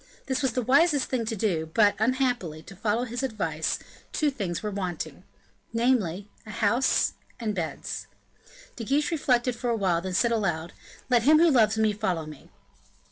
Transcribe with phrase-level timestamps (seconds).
[0.25, 3.77] This was the wisest thing to do, but, unhappily, to follow his advice,
[4.11, 5.21] two things were wanting;
[5.73, 8.07] namely, a house and beds.
[8.77, 10.73] De Guiche reflected for awhile, and then said aloud,
[11.11, 12.49] "Let him who loves me, follow me!"